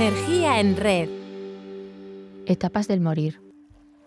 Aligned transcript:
Energía 0.00 0.60
en 0.60 0.76
red. 0.76 1.08
Etapas 2.46 2.86
del 2.86 3.00
morir. 3.00 3.42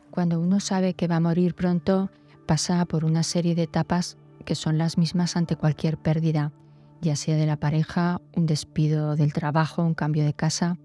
Cuando 0.10 0.40
uno 0.40 0.62
sabe 0.62 0.94
que 0.94 1.10
va 1.10 1.18
a 1.18 1.20
morir 1.20 1.54
pronto, 1.54 2.10
pasa 2.46 2.86
por 2.86 3.04
una 3.04 3.24
serie 3.24 3.56
de 3.56 3.64
etapas 3.64 4.18
que 4.46 4.56
son 4.56 4.78
las 4.78 4.98
mismas 4.98 5.36
ante 5.36 5.58
cualquier 5.58 5.98
pérdida, 5.98 6.54
ya 7.02 7.18
sea 7.18 7.36
de 7.36 7.46
la 7.46 7.58
pareja, 7.58 8.22
un 8.38 8.46
despido 8.46 9.18
del 9.18 9.34
trabajo, 9.34 9.84
un 9.84 9.94
cambio 9.94 10.24
de 10.24 10.34
casa, 10.34 10.78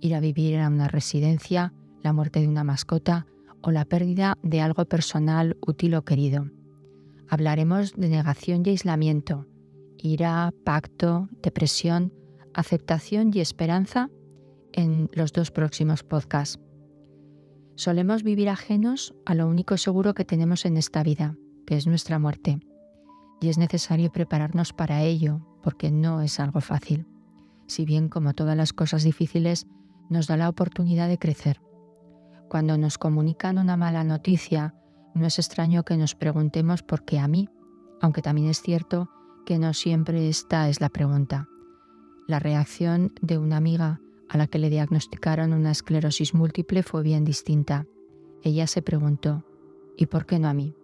ir 0.00 0.14
a 0.14 0.20
vivir 0.20 0.60
a 0.60 0.68
una 0.68 0.86
residencia, 0.86 1.72
la 2.04 2.12
muerte 2.12 2.38
de 2.40 2.46
una 2.46 2.62
mascota 2.62 3.26
o 3.60 3.72
la 3.72 3.84
pérdida 3.84 4.38
de 4.44 4.60
algo 4.60 4.84
personal, 4.84 5.56
útil 5.66 5.96
o 5.96 6.04
querido. 6.04 6.48
Hablaremos 7.28 7.94
de 7.96 8.08
negación 8.08 8.62
y 8.64 8.68
aislamiento, 8.68 9.48
ira, 9.98 10.52
pacto, 10.62 11.28
depresión, 11.42 12.12
aceptación 12.54 13.32
y 13.34 13.40
esperanza 13.40 14.10
en 14.74 15.08
los 15.12 15.32
dos 15.32 15.50
próximos 15.50 16.02
podcasts. 16.02 16.60
Solemos 17.76 18.22
vivir 18.22 18.48
ajenos 18.48 19.14
a 19.24 19.34
lo 19.34 19.48
único 19.48 19.76
seguro 19.76 20.14
que 20.14 20.24
tenemos 20.24 20.64
en 20.64 20.76
esta 20.76 21.02
vida, 21.02 21.36
que 21.66 21.76
es 21.76 21.86
nuestra 21.86 22.18
muerte. 22.18 22.60
Y 23.40 23.48
es 23.48 23.58
necesario 23.58 24.12
prepararnos 24.12 24.72
para 24.72 25.02
ello, 25.02 25.46
porque 25.62 25.90
no 25.90 26.20
es 26.20 26.38
algo 26.40 26.60
fácil. 26.60 27.06
Si 27.66 27.84
bien, 27.84 28.08
como 28.08 28.34
todas 28.34 28.56
las 28.56 28.72
cosas 28.72 29.02
difíciles, 29.04 29.66
nos 30.10 30.26
da 30.26 30.36
la 30.36 30.48
oportunidad 30.48 31.08
de 31.08 31.18
crecer. 31.18 31.60
Cuando 32.48 32.76
nos 32.76 32.98
comunican 32.98 33.58
una 33.58 33.76
mala 33.76 34.04
noticia, 34.04 34.74
no 35.14 35.26
es 35.26 35.38
extraño 35.38 35.84
que 35.84 35.96
nos 35.96 36.14
preguntemos 36.14 36.82
por 36.82 37.04
qué 37.04 37.18
a 37.18 37.28
mí, 37.28 37.48
aunque 38.00 38.22
también 38.22 38.48
es 38.48 38.60
cierto 38.60 39.08
que 39.46 39.58
no 39.58 39.72
siempre 39.72 40.28
esta 40.28 40.68
es 40.68 40.80
la 40.80 40.88
pregunta. 40.88 41.48
La 42.26 42.38
reacción 42.38 43.12
de 43.20 43.38
una 43.38 43.56
amiga 43.56 44.00
a 44.34 44.36
la 44.36 44.48
que 44.48 44.58
le 44.58 44.68
diagnosticaron 44.68 45.52
una 45.52 45.70
esclerosis 45.70 46.34
múltiple 46.34 46.82
fue 46.82 47.04
bien 47.04 47.24
distinta. 47.24 47.86
Ella 48.42 48.66
se 48.66 48.82
preguntó, 48.82 49.44
¿y 49.96 50.06
por 50.06 50.26
qué 50.26 50.40
no 50.40 50.48
a 50.48 50.54
mí? 50.54 50.74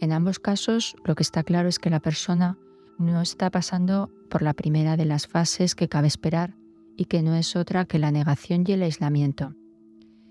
En 0.00 0.12
ambos 0.12 0.38
casos, 0.38 0.94
lo 1.04 1.16
que 1.16 1.24
está 1.24 1.42
claro 1.42 1.68
es 1.68 1.80
que 1.80 1.90
la 1.90 1.98
persona 1.98 2.56
no 2.96 3.20
está 3.20 3.50
pasando 3.50 4.12
por 4.30 4.42
la 4.42 4.54
primera 4.54 4.96
de 4.96 5.04
las 5.04 5.26
fases 5.26 5.74
que 5.74 5.88
cabe 5.88 6.06
esperar 6.06 6.54
y 6.96 7.06
que 7.06 7.22
no 7.22 7.34
es 7.34 7.56
otra 7.56 7.86
que 7.86 7.98
la 7.98 8.12
negación 8.12 8.62
y 8.64 8.70
el 8.70 8.84
aislamiento. 8.84 9.56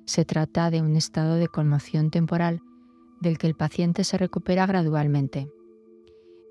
Se 0.05 0.23
trata 0.23 0.71
de 0.71 0.81
un 0.81 0.95
estado 0.95 1.35
de 1.35 1.49
conmoción 1.49 2.09
temporal 2.09 2.61
del 3.19 3.37
que 3.37 3.47
el 3.47 3.55
paciente 3.55 4.05
se 4.05 4.17
recupera 4.17 4.65
gradualmente. 4.65 5.51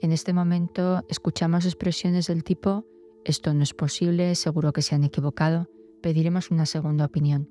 En 0.02 0.12
este 0.12 0.34
momento 0.34 1.02
escuchamos 1.08 1.64
expresiones 1.64 2.26
del 2.26 2.44
tipo 2.44 2.84
esto 3.26 3.52
no 3.54 3.64
es 3.64 3.74
posible, 3.74 4.34
seguro 4.36 4.72
que 4.72 4.82
se 4.82 4.94
han 4.94 5.02
equivocado, 5.02 5.68
pediremos 6.00 6.52
una 6.52 6.64
segunda 6.64 7.04
opinión. 7.04 7.50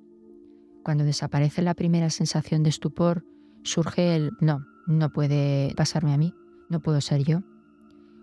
Cuando 0.83 1.03
desaparece 1.03 1.61
la 1.61 1.73
primera 1.73 2.09
sensación 2.09 2.63
de 2.63 2.69
estupor, 2.69 3.25
surge 3.63 4.15
el 4.15 4.31
no, 4.39 4.65
no 4.87 5.11
puede 5.11 5.73
pasarme 5.75 6.13
a 6.13 6.17
mí, 6.17 6.33
no 6.69 6.79
puedo 6.79 7.01
ser 7.01 7.25
yo. 7.25 7.41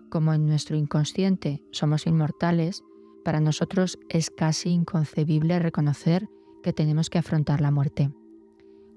Como 0.09 0.33
en 0.33 0.47
nuestro 0.47 0.75
inconsciente 0.77 1.63
somos 1.71 2.07
inmortales, 2.07 2.83
para 3.23 3.39
nosotros 3.39 3.99
es 4.09 4.31
casi 4.31 4.69
inconcebible 4.69 5.59
reconocer 5.59 6.27
que 6.63 6.73
tenemos 6.73 7.11
que 7.11 7.19
afrontar 7.19 7.61
la 7.61 7.69
muerte. 7.69 8.11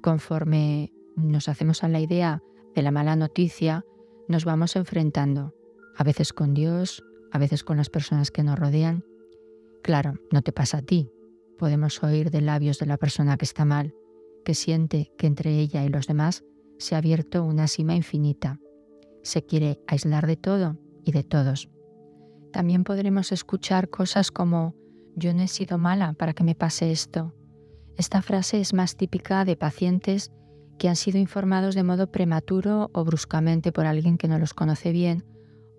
Conforme 0.03 0.95
nos 1.15 1.51
hacemos 1.51 1.85
a 1.85 1.89
la 1.89 2.01
idea 2.01 2.43
de 2.75 2.81
la 2.81 2.91
mala 2.91 3.17
noticia, 3.17 3.85
nos 4.29 4.47
vamos 4.47 4.77
enfrentando, 4.77 5.55
a 5.95 6.05
veces 6.05 6.33
con 6.33 6.55
Dios, 6.55 7.03
a 7.37 7.39
veces 7.39 7.65
con 7.65 7.77
las 7.77 7.91
personas 7.91 8.31
que 8.31 8.43
nos 8.43 8.59
rodean. 8.59 9.05
Claro, 9.83 10.15
no 10.33 10.41
te 10.41 10.53
pasa 10.53 10.79
a 10.79 10.83
ti. 10.83 11.11
Podemos 11.59 12.03
oír 12.03 12.31
de 12.31 12.41
labios 12.41 12.79
de 12.79 12.87
la 12.87 12.97
persona 12.97 13.37
que 13.37 13.45
está 13.45 13.67
mal, 13.67 13.95
que 14.43 14.55
siente 14.55 15.13
que 15.19 15.27
entre 15.27 15.59
ella 15.59 15.85
y 15.85 15.91
los 15.91 16.07
demás 16.07 16.45
se 16.79 16.95
ha 16.95 16.99
abierto 16.99 17.45
una 17.45 17.69
cima 17.69 17.95
infinita. 17.95 18.59
Se 19.23 19.45
quiere 19.45 19.83
aislar 19.87 20.27
de 20.27 20.37
todo 20.37 20.79
y 21.05 21.13
de 21.13 21.25
todos. 21.25 21.69
También 22.53 22.85
podremos 22.85 23.33
escuchar 23.33 23.91
cosas 23.91 24.31
como 24.31 24.75
yo 25.15 25.35
no 25.35 25.43
he 25.43 25.49
sido 25.49 25.77
mala 25.77 26.15
para 26.15 26.33
que 26.33 26.45
me 26.45 26.55
pase 26.55 26.91
esto. 26.91 27.35
Esta 27.99 28.23
frase 28.23 28.61
es 28.61 28.73
más 28.73 28.97
típica 28.97 29.45
de 29.45 29.57
pacientes 29.57 30.33
que 30.79 30.89
han 30.89 30.97
sido 30.97 31.19
informados 31.19 31.75
de 31.75 31.83
modo 31.83 32.11
prematuro 32.11 32.91
o 32.95 33.05
bruscamente 33.05 33.73
por 33.73 33.85
alguien 33.85 34.17
que 34.17 34.29
no 34.29 34.39
los 34.39 34.55
conoce 34.55 34.93
bien 34.93 35.36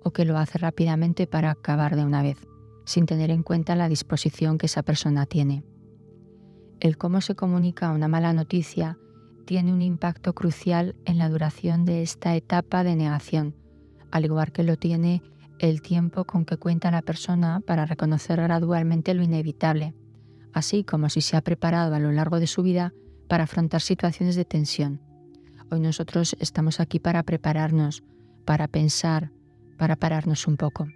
o 0.07 0.11
que 0.13 0.23
lo 0.23 0.37
hace 0.37 0.57
rápidamente 0.57 1.27
para 1.27 1.51
acabar 1.51 1.97
de 1.97 2.05
una 2.05 2.23
vez, 2.23 2.37
sin 2.85 3.05
tener 3.05 3.29
en 3.29 3.43
cuenta 3.43 3.75
la 3.75 3.89
disposición 3.89 4.57
que 4.57 4.67
esa 4.67 4.81
persona 4.81 5.25
tiene. 5.25 5.65
El 6.79 6.97
cómo 6.97 7.19
se 7.19 7.35
comunica 7.35 7.91
una 7.91 8.07
mala 8.07 8.31
noticia 8.31 8.97
tiene 9.45 9.73
un 9.73 9.81
impacto 9.81 10.33
crucial 10.33 10.95
en 11.03 11.17
la 11.17 11.27
duración 11.27 11.83
de 11.83 12.03
esta 12.03 12.35
etapa 12.35 12.85
de 12.85 12.95
negación, 12.95 13.53
al 14.09 14.23
igual 14.23 14.53
que 14.53 14.63
lo 14.63 14.77
tiene 14.77 15.21
el 15.59 15.81
tiempo 15.81 16.23
con 16.23 16.45
que 16.45 16.55
cuenta 16.55 16.89
la 16.89 17.01
persona 17.01 17.59
para 17.59 17.85
reconocer 17.85 18.41
gradualmente 18.41 19.13
lo 19.13 19.23
inevitable, 19.23 19.93
así 20.53 20.85
como 20.85 21.09
si 21.09 21.19
se 21.19 21.35
ha 21.35 21.41
preparado 21.41 21.93
a 21.95 21.99
lo 21.99 22.13
largo 22.13 22.39
de 22.39 22.47
su 22.47 22.63
vida 22.63 22.93
para 23.27 23.43
afrontar 23.43 23.81
situaciones 23.81 24.37
de 24.37 24.45
tensión. 24.45 25.01
Hoy 25.69 25.81
nosotros 25.81 26.37
estamos 26.39 26.79
aquí 26.79 26.99
para 26.99 27.23
prepararnos, 27.23 28.03
para 28.45 28.69
pensar, 28.69 29.31
para 29.77 29.95
pararnos 29.95 30.47
un 30.47 30.57
poco. 30.57 30.87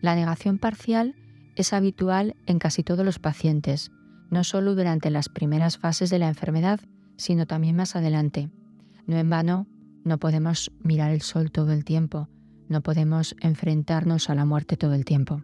La 0.00 0.14
negación 0.14 0.58
parcial 0.58 1.14
es 1.56 1.72
habitual 1.72 2.36
en 2.46 2.58
casi 2.58 2.82
todos 2.82 3.04
los 3.04 3.18
pacientes, 3.18 3.90
no 4.30 4.44
solo 4.44 4.74
durante 4.74 5.10
las 5.10 5.28
primeras 5.28 5.78
fases 5.78 6.08
de 6.10 6.18
la 6.18 6.28
enfermedad, 6.28 6.80
sino 7.16 7.46
también 7.46 7.76
más 7.76 7.96
adelante. 7.96 8.48
No 9.06 9.16
en 9.16 9.28
vano, 9.28 9.66
no 10.04 10.18
podemos 10.18 10.72
mirar 10.82 11.10
el 11.10 11.20
sol 11.20 11.50
todo 11.50 11.72
el 11.72 11.84
tiempo, 11.84 12.28
no 12.68 12.80
podemos 12.80 13.34
enfrentarnos 13.40 14.30
a 14.30 14.34
la 14.34 14.44
muerte 14.44 14.76
todo 14.76 14.94
el 14.94 15.04
tiempo. 15.04 15.42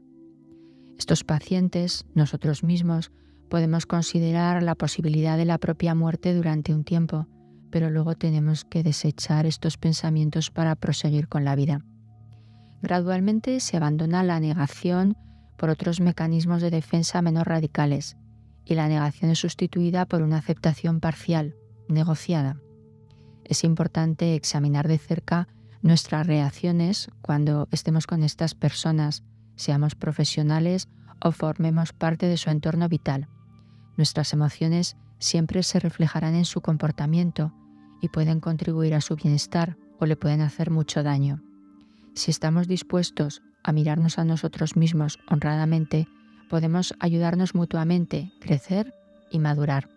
Estos 0.96 1.24
pacientes, 1.24 2.06
nosotros 2.14 2.62
mismos, 2.62 3.12
podemos 3.50 3.84
considerar 3.84 4.62
la 4.62 4.74
posibilidad 4.74 5.36
de 5.36 5.44
la 5.44 5.58
propia 5.58 5.94
muerte 5.94 6.34
durante 6.34 6.72
un 6.72 6.84
tiempo, 6.84 7.26
pero 7.70 7.90
luego 7.90 8.14
tenemos 8.14 8.64
que 8.64 8.82
desechar 8.82 9.44
estos 9.44 9.76
pensamientos 9.76 10.50
para 10.50 10.76
proseguir 10.76 11.28
con 11.28 11.44
la 11.44 11.56
vida. 11.56 11.84
Gradualmente 12.86 13.58
se 13.58 13.76
abandona 13.76 14.22
la 14.22 14.38
negación 14.38 15.16
por 15.56 15.70
otros 15.70 15.98
mecanismos 15.98 16.62
de 16.62 16.70
defensa 16.70 17.20
menos 17.20 17.44
radicales 17.44 18.16
y 18.64 18.76
la 18.76 18.86
negación 18.86 19.32
es 19.32 19.40
sustituida 19.40 20.06
por 20.06 20.22
una 20.22 20.36
aceptación 20.36 21.00
parcial, 21.00 21.56
negociada. 21.88 22.60
Es 23.42 23.64
importante 23.64 24.36
examinar 24.36 24.86
de 24.86 24.98
cerca 24.98 25.48
nuestras 25.82 26.28
reacciones 26.28 27.10
cuando 27.22 27.66
estemos 27.72 28.06
con 28.06 28.22
estas 28.22 28.54
personas, 28.54 29.24
seamos 29.56 29.96
profesionales 29.96 30.86
o 31.20 31.32
formemos 31.32 31.92
parte 31.92 32.26
de 32.26 32.36
su 32.36 32.50
entorno 32.50 32.88
vital. 32.88 33.26
Nuestras 33.96 34.32
emociones 34.32 34.96
siempre 35.18 35.64
se 35.64 35.80
reflejarán 35.80 36.36
en 36.36 36.44
su 36.44 36.60
comportamiento 36.60 37.52
y 38.00 38.10
pueden 38.10 38.38
contribuir 38.38 38.94
a 38.94 39.00
su 39.00 39.16
bienestar 39.16 39.76
o 39.98 40.06
le 40.06 40.14
pueden 40.14 40.40
hacer 40.40 40.70
mucho 40.70 41.02
daño. 41.02 41.42
Si 42.16 42.30
estamos 42.30 42.66
dispuestos 42.66 43.42
a 43.62 43.72
mirarnos 43.72 44.18
a 44.18 44.24
nosotros 44.24 44.74
mismos 44.74 45.18
honradamente, 45.28 46.08
podemos 46.48 46.94
ayudarnos 46.98 47.54
mutuamente, 47.54 48.32
crecer 48.40 48.94
y 49.30 49.38
madurar. 49.38 49.90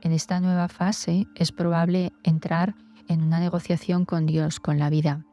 En 0.00 0.12
esta 0.12 0.38
nueva 0.38 0.68
fase 0.68 1.26
es 1.34 1.50
probable 1.50 2.12
entrar 2.22 2.76
en 3.08 3.20
una 3.20 3.40
negociación 3.40 4.04
con 4.04 4.26
Dios, 4.26 4.60
con 4.60 4.78
la 4.78 4.90
vida. 4.90 5.24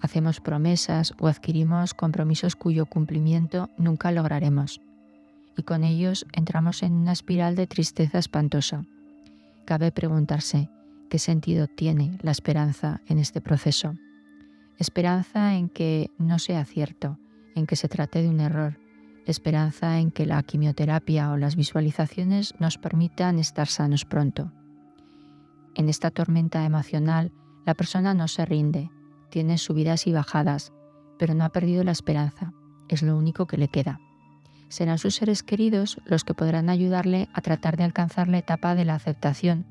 Hacemos 0.00 0.40
promesas 0.40 1.12
o 1.20 1.28
adquirimos 1.28 1.92
compromisos 1.92 2.56
cuyo 2.56 2.86
cumplimiento 2.86 3.68
nunca 3.76 4.12
lograremos. 4.12 4.80
Y 5.54 5.64
con 5.64 5.84
ellos 5.84 6.24
entramos 6.32 6.82
en 6.82 6.94
una 6.94 7.12
espiral 7.12 7.56
de 7.56 7.66
tristeza 7.66 8.18
espantosa. 8.18 8.86
Cabe 9.66 9.92
preguntarse, 9.92 10.70
¿qué 11.10 11.18
sentido 11.18 11.66
tiene 11.66 12.16
la 12.22 12.30
esperanza 12.30 13.02
en 13.06 13.18
este 13.18 13.42
proceso? 13.42 13.96
Esperanza 14.80 15.56
en 15.56 15.68
que 15.68 16.10
no 16.16 16.38
sea 16.38 16.64
cierto, 16.64 17.18
en 17.54 17.66
que 17.66 17.76
se 17.76 17.86
trate 17.86 18.22
de 18.22 18.30
un 18.30 18.40
error. 18.40 18.78
Esperanza 19.26 19.98
en 19.98 20.10
que 20.10 20.24
la 20.24 20.42
quimioterapia 20.42 21.30
o 21.32 21.36
las 21.36 21.54
visualizaciones 21.54 22.54
nos 22.58 22.78
permitan 22.78 23.38
estar 23.38 23.68
sanos 23.68 24.06
pronto. 24.06 24.52
En 25.74 25.90
esta 25.90 26.10
tormenta 26.10 26.64
emocional, 26.64 27.30
la 27.66 27.74
persona 27.74 28.14
no 28.14 28.26
se 28.26 28.46
rinde, 28.46 28.90
tiene 29.28 29.58
subidas 29.58 30.06
y 30.06 30.12
bajadas, 30.12 30.72
pero 31.18 31.34
no 31.34 31.44
ha 31.44 31.50
perdido 31.50 31.84
la 31.84 31.92
esperanza. 31.92 32.54
Es 32.88 33.02
lo 33.02 33.18
único 33.18 33.46
que 33.46 33.58
le 33.58 33.68
queda. 33.68 34.00
Serán 34.70 34.96
sus 34.96 35.14
seres 35.14 35.42
queridos 35.42 36.00
los 36.06 36.24
que 36.24 36.32
podrán 36.32 36.70
ayudarle 36.70 37.28
a 37.34 37.42
tratar 37.42 37.76
de 37.76 37.84
alcanzar 37.84 38.28
la 38.28 38.38
etapa 38.38 38.74
de 38.74 38.86
la 38.86 38.94
aceptación, 38.94 39.66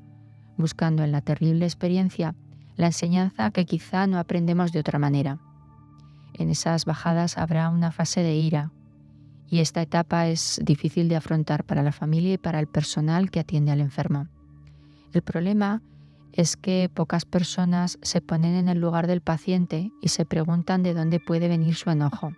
buscando 0.56 1.02
en 1.02 1.10
la 1.10 1.20
terrible 1.20 1.64
experiencia 1.64 2.36
la 2.80 2.86
enseñanza 2.86 3.50
que 3.50 3.66
quizá 3.66 4.06
no 4.06 4.18
aprendemos 4.18 4.72
de 4.72 4.80
otra 4.80 4.98
manera. 4.98 5.38
En 6.32 6.48
esas 6.48 6.86
bajadas 6.86 7.36
habrá 7.36 7.68
una 7.68 7.92
fase 7.92 8.22
de 8.22 8.34
ira 8.34 8.72
y 9.48 9.60
esta 9.60 9.82
etapa 9.82 10.28
es 10.28 10.60
difícil 10.64 11.08
de 11.08 11.16
afrontar 11.16 11.64
para 11.64 11.82
la 11.82 11.92
familia 11.92 12.34
y 12.34 12.38
para 12.38 12.58
el 12.58 12.66
personal 12.66 13.30
que 13.30 13.40
atiende 13.40 13.70
al 13.70 13.80
enfermo. 13.80 14.28
El 15.12 15.22
problema 15.22 15.82
es 16.32 16.56
que 16.56 16.88
pocas 16.92 17.26
personas 17.26 17.98
se 18.00 18.22
ponen 18.22 18.54
en 18.54 18.68
el 18.68 18.78
lugar 18.78 19.06
del 19.06 19.20
paciente 19.20 19.90
y 20.00 20.08
se 20.08 20.24
preguntan 20.24 20.82
de 20.82 20.94
dónde 20.94 21.20
puede 21.20 21.48
venir 21.48 21.74
su 21.74 21.90
enojo. 21.90 22.32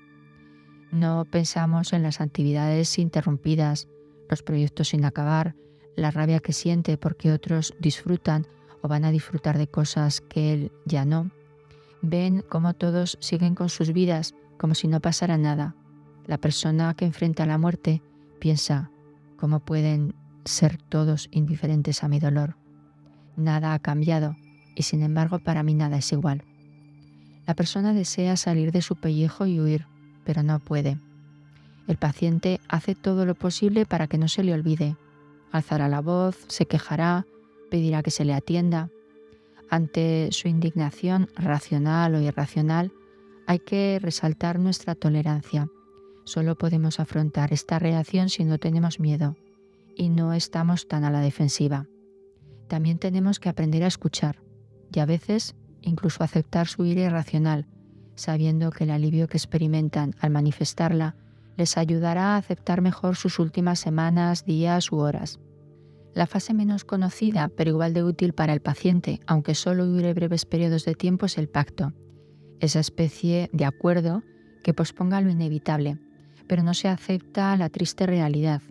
No 0.90 1.24
pensamos 1.24 1.92
en 1.92 2.02
las 2.02 2.20
actividades 2.20 2.98
interrumpidas, 2.98 3.86
los 4.28 4.42
proyectos 4.42 4.88
sin 4.88 5.04
acabar, 5.04 5.54
la 5.94 6.10
rabia 6.10 6.40
que 6.40 6.52
siente 6.52 6.96
porque 6.96 7.30
otros 7.30 7.74
disfrutan 7.78 8.46
o 8.82 8.88
van 8.88 9.04
a 9.04 9.10
disfrutar 9.10 9.58
de 9.58 9.68
cosas 9.68 10.20
que 10.20 10.52
él 10.52 10.72
ya 10.84 11.04
no. 11.04 11.30
Ven 12.02 12.44
cómo 12.48 12.74
todos 12.74 13.16
siguen 13.20 13.54
con 13.54 13.68
sus 13.68 13.92
vidas 13.92 14.34
como 14.58 14.74
si 14.74 14.88
no 14.88 15.00
pasara 15.00 15.38
nada. 15.38 15.74
La 16.26 16.38
persona 16.38 16.94
que 16.94 17.04
enfrenta 17.04 17.46
la 17.46 17.58
muerte 17.58 18.02
piensa 18.38 18.90
cómo 19.36 19.60
pueden 19.60 20.14
ser 20.44 20.76
todos 20.76 21.28
indiferentes 21.30 22.02
a 22.02 22.08
mi 22.08 22.18
dolor. 22.18 22.56
Nada 23.36 23.72
ha 23.72 23.78
cambiado 23.78 24.36
y 24.74 24.82
sin 24.82 25.02
embargo 25.02 25.38
para 25.38 25.62
mí 25.62 25.74
nada 25.74 25.98
es 25.98 26.12
igual. 26.12 26.44
La 27.46 27.54
persona 27.54 27.92
desea 27.92 28.36
salir 28.36 28.72
de 28.72 28.82
su 28.82 28.96
pellejo 28.96 29.46
y 29.46 29.60
huir, 29.60 29.86
pero 30.24 30.42
no 30.42 30.58
puede. 30.60 30.98
El 31.88 31.96
paciente 31.96 32.60
hace 32.68 32.94
todo 32.94 33.26
lo 33.26 33.34
posible 33.34 33.86
para 33.86 34.06
que 34.06 34.18
no 34.18 34.28
se 34.28 34.44
le 34.44 34.54
olvide. 34.54 34.96
Alzará 35.50 35.88
la 35.88 36.00
voz, 36.00 36.38
se 36.48 36.66
quejará, 36.66 37.26
pedirá 37.72 38.02
que 38.02 38.10
se 38.10 38.26
le 38.26 38.34
atienda. 38.34 38.90
Ante 39.70 40.28
su 40.30 40.46
indignación 40.46 41.30
racional 41.34 42.14
o 42.14 42.20
irracional, 42.20 42.92
hay 43.46 43.60
que 43.60 43.98
resaltar 43.98 44.58
nuestra 44.58 44.94
tolerancia. 44.94 45.70
Solo 46.24 46.58
podemos 46.58 47.00
afrontar 47.00 47.50
esta 47.50 47.78
reacción 47.78 48.28
si 48.28 48.44
no 48.44 48.58
tenemos 48.58 49.00
miedo 49.00 49.36
y 49.96 50.10
no 50.10 50.34
estamos 50.34 50.86
tan 50.86 51.04
a 51.04 51.10
la 51.10 51.20
defensiva. 51.20 51.86
También 52.68 52.98
tenemos 52.98 53.40
que 53.40 53.48
aprender 53.48 53.84
a 53.84 53.86
escuchar 53.86 54.42
y 54.92 55.00
a 55.00 55.06
veces 55.06 55.54
incluso 55.80 56.22
aceptar 56.22 56.68
su 56.68 56.84
ira 56.84 57.06
irracional, 57.06 57.66
sabiendo 58.16 58.70
que 58.70 58.84
el 58.84 58.90
alivio 58.90 59.28
que 59.28 59.38
experimentan 59.38 60.14
al 60.20 60.28
manifestarla 60.28 61.16
les 61.56 61.78
ayudará 61.78 62.34
a 62.34 62.36
aceptar 62.36 62.82
mejor 62.82 63.16
sus 63.16 63.38
últimas 63.38 63.80
semanas, 63.80 64.44
días 64.44 64.92
u 64.92 64.98
horas. 64.98 65.40
La 66.14 66.26
fase 66.26 66.52
menos 66.52 66.84
conocida, 66.84 67.48
pero 67.48 67.70
igual 67.70 67.94
de 67.94 68.04
útil 68.04 68.34
para 68.34 68.52
el 68.52 68.60
paciente, 68.60 69.20
aunque 69.26 69.54
solo 69.54 69.86
dure 69.86 70.12
breves 70.12 70.44
periodos 70.44 70.84
de 70.84 70.94
tiempo, 70.94 71.26
es 71.26 71.38
el 71.38 71.48
pacto, 71.48 71.92
esa 72.60 72.80
especie 72.80 73.48
de 73.52 73.64
acuerdo 73.64 74.22
que 74.62 74.74
posponga 74.74 75.20
lo 75.20 75.30
inevitable, 75.30 75.98
pero 76.46 76.62
no 76.62 76.74
se 76.74 76.88
acepta 76.88 77.56
la 77.56 77.70
triste 77.70 78.06
realidad. 78.06 78.62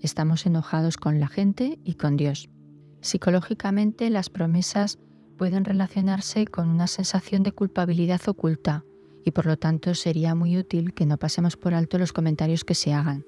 Estamos 0.00 0.46
enojados 0.46 0.96
con 0.96 1.18
la 1.20 1.28
gente 1.28 1.78
y 1.84 1.94
con 1.94 2.16
Dios. 2.16 2.50
Psicológicamente 3.00 4.10
las 4.10 4.28
promesas 4.28 4.98
pueden 5.36 5.64
relacionarse 5.64 6.46
con 6.46 6.68
una 6.68 6.86
sensación 6.86 7.42
de 7.42 7.52
culpabilidad 7.52 8.20
oculta 8.28 8.84
y 9.24 9.30
por 9.30 9.46
lo 9.46 9.56
tanto 9.56 9.94
sería 9.94 10.34
muy 10.34 10.56
útil 10.58 10.94
que 10.94 11.06
no 11.06 11.16
pasemos 11.16 11.56
por 11.56 11.74
alto 11.74 11.98
los 11.98 12.12
comentarios 12.12 12.64
que 12.64 12.74
se 12.74 12.92
hagan. 12.92 13.24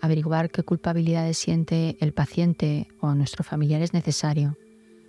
Averiguar 0.00 0.50
qué 0.50 0.62
culpabilidades 0.62 1.38
siente 1.38 1.96
el 2.00 2.12
paciente 2.12 2.88
o 3.00 3.14
nuestro 3.14 3.44
familiar 3.44 3.82
es 3.82 3.92
necesario. 3.92 4.56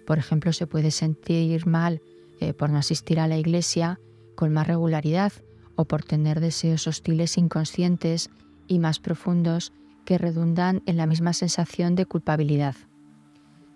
Por 0.06 0.18
ejemplo, 0.18 0.54
se 0.54 0.68
puede 0.68 0.92
sentir 0.92 1.68
mal 1.68 2.02
eh, 2.40 2.54
por 2.54 2.70
no 2.70 2.78
asistir 2.78 3.20
a 3.20 3.28
la 3.28 3.38
iglesia 3.38 4.00
con 4.36 4.54
más 4.54 4.68
regularidad 4.68 5.34
o 5.76 5.86
por 5.86 6.04
tener 6.04 6.40
deseos 6.40 6.88
hostiles 6.88 7.38
inconscientes 7.38 8.30
y 8.68 8.80
más 8.80 9.00
profundos 9.00 9.74
que 10.06 10.18
redundan 10.18 10.82
en 10.86 10.98
la 10.98 11.06
misma 11.06 11.34
sensación 11.34 11.96
de 11.96 12.06
culpabilidad. 12.06 12.76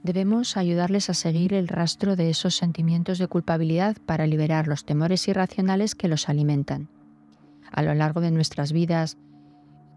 Debemos 0.03 0.57
ayudarles 0.57 1.09
a 1.09 1.13
seguir 1.13 1.53
el 1.53 1.67
rastro 1.67 2.15
de 2.15 2.29
esos 2.29 2.55
sentimientos 2.55 3.19
de 3.19 3.27
culpabilidad 3.27 3.97
para 4.05 4.25
liberar 4.25 4.67
los 4.67 4.85
temores 4.85 5.27
irracionales 5.27 5.93
que 5.93 6.07
los 6.07 6.29
alimentan. 6.29 6.89
A 7.71 7.83
lo 7.83 7.93
largo 7.93 8.21
de 8.21 8.31
nuestras 8.31 8.71
vidas, 8.71 9.17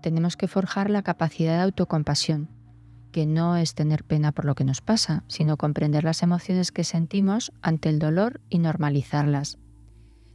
tenemos 0.04 0.36
que 0.36 0.48
forjar 0.48 0.90
la 0.90 1.00
capacidad 1.00 1.56
de 1.56 1.62
autocompasión, 1.62 2.50
que 3.10 3.24
no 3.24 3.56
es 3.56 3.74
tener 3.74 4.04
pena 4.04 4.32
por 4.32 4.44
lo 4.44 4.54
que 4.54 4.62
nos 4.62 4.82
pasa, 4.82 5.24
sino 5.28 5.56
comprender 5.56 6.04
las 6.04 6.22
emociones 6.22 6.72
que 6.72 6.84
sentimos 6.84 7.54
ante 7.62 7.88
el 7.88 7.98
dolor 7.98 8.42
y 8.50 8.58
normalizarlas. 8.58 9.56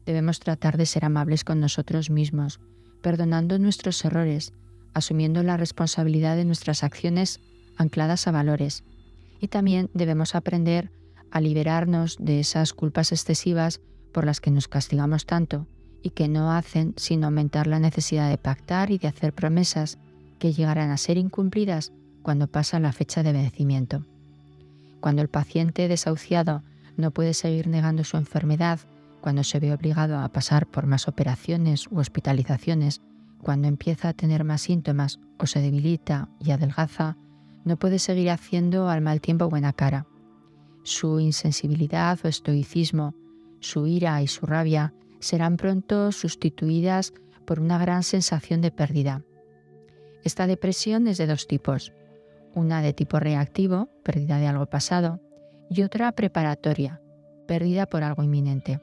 Debemos 0.07 0.39
tratar 0.39 0.75
de 0.75 0.87
ser 0.87 1.05
amables 1.05 1.43
con 1.43 1.59
nosotros 1.59 2.09
mismos, 2.09 2.59
perdonando 3.03 3.59
nuestros 3.59 4.03
errores, 4.03 4.53
asumiendo 4.95 5.43
la 5.43 5.55
responsabilidad 5.55 6.35
de 6.35 6.45
nuestras 6.45 6.83
acciones 6.83 7.39
ancladas 7.77 8.27
a 8.27 8.31
valores 8.31 8.83
y 9.39 9.49
también 9.49 9.91
debemos 9.93 10.33
aprender 10.33 10.91
a 11.29 11.41
liberarnos 11.41 12.17
de 12.19 12.39
esas 12.39 12.73
culpas 12.73 13.11
excesivas 13.11 13.81
por 14.11 14.25
las 14.25 14.41
que 14.41 14.49
nos 14.49 14.67
castigamos 14.67 15.27
tanto 15.27 15.67
y 16.01 16.11
que 16.11 16.27
no 16.27 16.51
hacen 16.51 16.93
sino 16.97 17.27
aumentar 17.27 17.67
la 17.67 17.79
necesidad 17.79 18.29
de 18.29 18.37
pactar 18.37 18.91
y 18.91 18.97
de 18.97 19.07
hacer 19.07 19.33
promesas 19.33 19.97
que 20.39 20.53
llegarán 20.53 20.91
a 20.91 20.97
ser 20.97 21.17
incumplidas 21.17 21.91
cuando 22.21 22.47
pasa 22.47 22.79
la 22.79 22.91
fecha 22.91 23.23
de 23.23 23.33
vencimiento. 23.33 24.05
Cuando 24.99 25.21
el 25.21 25.29
paciente 25.29 25.87
desahuciado 25.87 26.63
no 26.97 27.11
puede 27.11 27.33
seguir 27.33 27.67
negando 27.67 28.03
su 28.03 28.17
enfermedad, 28.17 28.79
cuando 29.21 29.43
se 29.43 29.59
ve 29.59 29.73
obligado 29.73 30.17
a 30.17 30.29
pasar 30.29 30.67
por 30.67 30.85
más 30.85 31.07
operaciones 31.07 31.87
u 31.87 31.99
hospitalizaciones, 31.99 33.01
cuando 33.41 33.67
empieza 33.67 34.09
a 34.09 34.13
tener 34.13 34.43
más 34.43 34.61
síntomas 34.61 35.19
o 35.37 35.45
se 35.45 35.61
debilita 35.61 36.29
y 36.39 36.51
adelgaza, 36.51 37.17
no 37.63 37.77
puede 37.77 37.99
seguir 37.99 38.29
haciendo 38.29 38.89
al 38.89 39.01
mal 39.01 39.21
tiempo 39.21 39.49
buena 39.49 39.73
cara. 39.73 40.07
Su 40.83 41.19
insensibilidad 41.19 42.19
o 42.23 42.27
estoicismo, 42.27 43.13
su 43.59 43.87
ira 43.87 44.21
y 44.21 44.27
su 44.27 44.45
rabia 44.45 44.93
serán 45.19 45.57
pronto 45.57 46.11
sustituidas 46.11 47.13
por 47.45 47.59
una 47.59 47.77
gran 47.77 48.03
sensación 48.03 48.61
de 48.61 48.71
pérdida. 48.71 49.23
Esta 50.23 50.47
depresión 50.47 51.07
es 51.07 51.17
de 51.17 51.27
dos 51.27 51.47
tipos, 51.47 51.93
una 52.53 52.81
de 52.81 52.93
tipo 52.93 53.19
reactivo, 53.19 53.89
pérdida 54.03 54.37
de 54.37 54.47
algo 54.47 54.65
pasado, 54.65 55.19
y 55.69 55.83
otra 55.83 56.11
preparatoria, 56.11 57.01
pérdida 57.47 57.85
por 57.85 58.03
algo 58.03 58.23
inminente. 58.23 58.79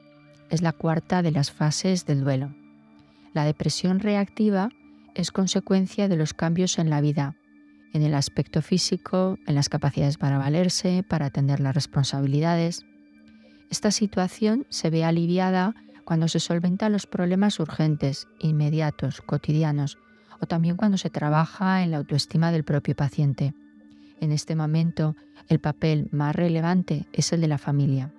Es 0.49 0.61
la 0.61 0.71
cuarta 0.71 1.21
de 1.21 1.31
las 1.31 1.51
fases 1.51 2.05
del 2.05 2.23
duelo. 2.23 2.55
La 3.33 3.45
depresión 3.45 3.99
reactiva 3.99 4.69
es 5.15 5.31
consecuencia 5.31 6.07
de 6.07 6.15
los 6.15 6.33
cambios 6.33 6.79
en 6.79 6.89
la 6.89 7.01
vida, 7.01 7.35
en 7.93 8.03
el 8.03 8.13
aspecto 8.13 8.61
físico, 8.61 9.37
en 9.47 9.55
las 9.55 9.69
capacidades 9.69 10.17
para 10.17 10.37
valerse, 10.37 11.03
para 11.07 11.27
atender 11.27 11.59
las 11.59 11.75
responsabilidades. 11.75 12.85
Esta 13.69 13.91
situación 13.91 14.65
se 14.69 14.89
ve 14.89 15.03
aliviada 15.03 15.75
cuando 16.07 16.29
se 16.29 16.39
solventan 16.39 16.93
los 16.93 17.05
problemas 17.05 17.59
urgentes, 17.59 18.29
inmediatos, 18.39 19.19
cotidianos, 19.19 19.97
o 20.39 20.45
también 20.45 20.77
cuando 20.77 20.97
se 20.97 21.09
trabaja 21.09 21.83
en 21.83 21.91
la 21.91 21.97
autoestima 21.97 22.49
del 22.53 22.63
propio 22.63 22.95
paciente. 22.95 23.53
En 24.21 24.31
este 24.31 24.55
momento, 24.55 25.17
el 25.49 25.59
papel 25.59 26.07
más 26.13 26.33
relevante 26.33 27.09
es 27.11 27.33
el 27.33 27.41
de 27.41 27.49
la 27.49 27.57
familia. 27.57 28.13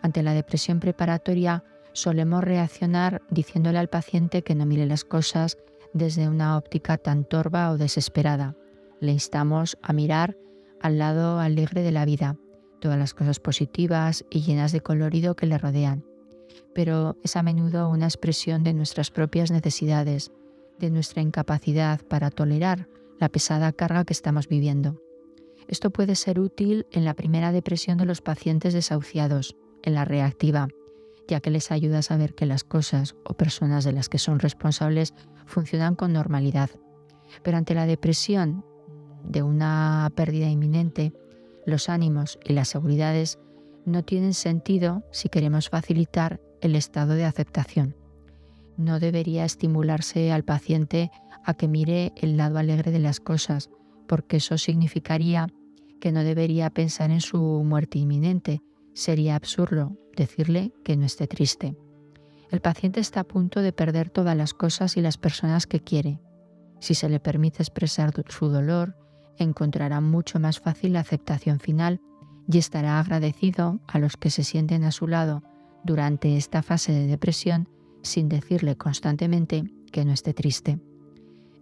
Ante 0.00 0.22
la 0.22 0.32
depresión 0.32 0.80
preparatoria, 0.80 1.64
solemos 1.92 2.44
reaccionar 2.44 3.20
diciéndole 3.28 3.78
al 3.78 3.90
paciente 3.90 4.40
que 4.40 4.54
no 4.54 4.64
mire 4.64 4.86
las 4.86 5.04
cosas 5.04 5.58
desde 5.92 6.30
una 6.30 6.56
óptica 6.56 6.96
tan 6.96 7.26
torva 7.26 7.72
o 7.72 7.76
desesperada, 7.76 8.56
le 9.00 9.12
instamos 9.12 9.76
a 9.82 9.92
mirar 9.92 10.38
al 10.80 10.96
lado 10.96 11.40
alegre 11.40 11.82
de 11.82 11.92
la 11.92 12.06
vida, 12.06 12.38
todas 12.80 12.98
las 12.98 13.12
cosas 13.12 13.38
positivas 13.38 14.24
y 14.30 14.40
llenas 14.40 14.72
de 14.72 14.80
colorido 14.80 15.36
que 15.36 15.44
le 15.44 15.58
rodean. 15.58 16.06
Pero 16.74 17.16
es 17.22 17.36
a 17.36 17.42
menudo 17.42 17.88
una 17.88 18.06
expresión 18.06 18.64
de 18.64 18.74
nuestras 18.74 19.10
propias 19.10 19.50
necesidades, 19.50 20.32
de 20.78 20.90
nuestra 20.90 21.22
incapacidad 21.22 22.00
para 22.06 22.30
tolerar 22.30 22.88
la 23.18 23.28
pesada 23.28 23.72
carga 23.72 24.04
que 24.04 24.12
estamos 24.12 24.48
viviendo. 24.48 25.00
Esto 25.68 25.90
puede 25.90 26.16
ser 26.16 26.40
útil 26.40 26.86
en 26.90 27.04
la 27.04 27.14
primera 27.14 27.52
depresión 27.52 27.98
de 27.98 28.04
los 28.04 28.20
pacientes 28.20 28.74
desahuciados, 28.74 29.56
en 29.82 29.94
la 29.94 30.04
reactiva, 30.04 30.68
ya 31.28 31.40
que 31.40 31.50
les 31.50 31.70
ayuda 31.70 31.98
a 31.98 32.02
saber 32.02 32.34
que 32.34 32.46
las 32.46 32.64
cosas 32.64 33.14
o 33.24 33.34
personas 33.34 33.84
de 33.84 33.92
las 33.92 34.08
que 34.08 34.18
son 34.18 34.38
responsables 34.38 35.14
funcionan 35.46 35.94
con 35.94 36.12
normalidad. 36.12 36.70
Pero 37.42 37.56
ante 37.56 37.74
la 37.74 37.86
depresión 37.86 38.64
de 39.24 39.42
una 39.42 40.10
pérdida 40.14 40.48
inminente, 40.48 41.12
los 41.64 41.88
ánimos 41.88 42.38
y 42.44 42.52
las 42.54 42.68
seguridades 42.68 43.38
no 43.84 44.04
tienen 44.04 44.34
sentido 44.34 45.04
si 45.10 45.28
queremos 45.28 45.68
facilitar 45.68 46.40
el 46.60 46.76
estado 46.76 47.14
de 47.14 47.24
aceptación. 47.24 47.96
No 48.76 49.00
debería 49.00 49.44
estimularse 49.44 50.32
al 50.32 50.44
paciente 50.44 51.10
a 51.44 51.54
que 51.54 51.68
mire 51.68 52.12
el 52.16 52.36
lado 52.36 52.58
alegre 52.58 52.90
de 52.90 53.00
las 53.00 53.20
cosas, 53.20 53.70
porque 54.06 54.38
eso 54.38 54.58
significaría 54.58 55.48
que 56.00 56.12
no 56.12 56.24
debería 56.24 56.70
pensar 56.70 57.10
en 57.10 57.20
su 57.20 57.40
muerte 57.64 57.98
inminente. 57.98 58.62
Sería 58.94 59.36
absurdo 59.36 59.96
decirle 60.16 60.72
que 60.84 60.96
no 60.96 61.06
esté 61.06 61.26
triste. 61.26 61.76
El 62.50 62.60
paciente 62.60 63.00
está 63.00 63.20
a 63.20 63.24
punto 63.24 63.60
de 63.60 63.72
perder 63.72 64.10
todas 64.10 64.36
las 64.36 64.52
cosas 64.52 64.96
y 64.96 65.00
las 65.00 65.16
personas 65.16 65.66
que 65.66 65.80
quiere. 65.80 66.20
Si 66.80 66.94
se 66.94 67.08
le 67.08 67.20
permite 67.20 67.62
expresar 67.62 68.12
su 68.28 68.48
dolor, 68.48 68.96
encontrará 69.38 70.00
mucho 70.00 70.38
más 70.38 70.60
fácil 70.60 70.94
la 70.94 71.00
aceptación 71.00 71.60
final 71.60 72.00
y 72.50 72.58
estará 72.58 72.98
agradecido 72.98 73.80
a 73.86 73.98
los 73.98 74.16
que 74.16 74.30
se 74.30 74.44
sienten 74.44 74.84
a 74.84 74.92
su 74.92 75.06
lado 75.06 75.42
durante 75.84 76.36
esta 76.36 76.62
fase 76.62 76.92
de 76.92 77.06
depresión 77.06 77.68
sin 78.02 78.28
decirle 78.28 78.76
constantemente 78.76 79.64
que 79.90 80.04
no 80.04 80.12
esté 80.12 80.34
triste. 80.34 80.80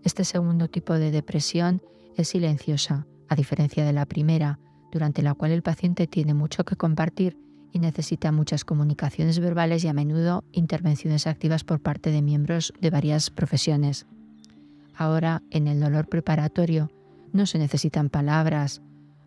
Este 0.02 0.25
segundo 0.25 0.68
tipo 0.68 0.94
de 0.94 1.10
depresión 1.10 1.82
es 2.16 2.28
silenciosa, 2.28 3.06
a 3.28 3.37
diferencia 3.37 3.84
de 3.84 3.92
la 3.92 4.06
primera, 4.06 4.58
durante 4.90 5.22
la 5.22 5.34
cual 5.34 5.52
el 5.52 5.62
paciente 5.62 6.06
tiene 6.06 6.34
mucho 6.34 6.64
que 6.64 6.76
compartir 6.76 7.37
y 7.72 7.78
necesita 7.78 8.32
muchas 8.32 8.64
comunicaciones 8.64 9.38
verbales 9.38 9.84
y 9.84 9.88
a 9.88 9.92
menudo 9.92 10.44
intervenciones 10.52 11.26
activas 11.26 11.62
por 11.62 11.80
parte 11.80 12.10
de 12.10 12.22
miembros 12.22 12.72
de 12.80 12.90
varias 12.90 13.30
profesiones. 13.30 14.06
Ahora, 14.96 15.42
en 15.50 15.68
el 15.68 15.80
dolor 15.80 16.08
preparatorio, 16.08 16.90
no 17.32 17.46
se 17.46 17.58
necesitan 17.58 18.10
palabras 18.10 18.82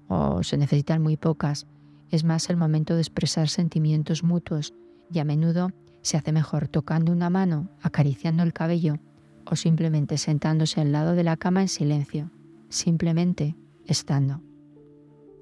o 0.08 0.44
se 0.44 0.58
necesitan 0.58 1.02
muy 1.02 1.18
pocas, 1.18 1.68
es 2.10 2.24
más 2.24 2.50
el 2.50 2.58
momento 2.58 2.96
de 2.96 3.02
expresar 3.02 3.50
sentimientos 3.50 4.24
mutuos 4.24 4.74
y 5.12 5.20
a 5.20 5.26
menudo 5.26 5.72
se 6.02 6.18
hace 6.18 6.32
mejor 6.32 6.68
tocando 6.68 7.12
una 7.12 7.30
mano, 7.30 7.70
acariciando 7.82 8.44
el 8.44 8.54
cabello 8.54 9.00
o 9.46 9.56
simplemente 9.56 10.18
sentándose 10.18 10.82
al 10.82 10.92
lado 10.92 11.16
de 11.16 11.24
la 11.24 11.38
cama 11.38 11.62
en 11.62 11.70
silencio, 11.70 12.30
simplemente 12.70 13.56
estando. 13.86 14.42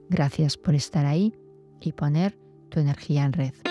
Gracias 0.10 0.58
por 0.58 0.76
estar 0.76 1.06
ahí 1.06 1.34
y 1.80 1.94
poner 1.94 2.38
tu 2.70 2.80
energía 2.80 3.26
en 3.26 3.34
red. 3.34 3.71